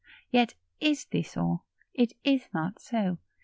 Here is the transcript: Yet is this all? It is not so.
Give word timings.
Yet 0.31 0.55
is 0.79 1.05
this 1.05 1.37
all? 1.37 1.63
It 1.93 2.13
is 2.23 2.47
not 2.55 2.79
so. 2.81 3.19